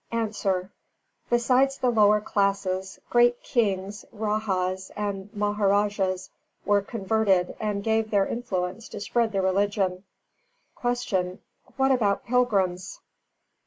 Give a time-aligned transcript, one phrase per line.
[0.65, 0.69] _A.
[1.29, 6.29] Besides the lower classes, great Kings, Rājās and Mahārājās
[6.65, 10.03] were converted and gave their influence to spread the religion.
[10.81, 11.05] 288.
[11.05, 11.39] Q.
[11.77, 12.99] _What about pilgrims?